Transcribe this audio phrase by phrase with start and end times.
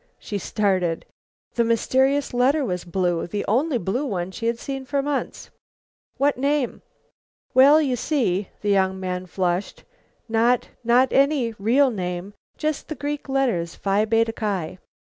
[0.17, 1.05] She started.
[1.53, 5.51] The mysterious letter was blue; the only blue one she had seen for months.
[6.17, 6.81] "What name?"
[7.53, 9.83] "Well, you see," the young man flushed,
[10.27, 14.79] "not not any real name; just the Greek letters, Phi Beta Ki."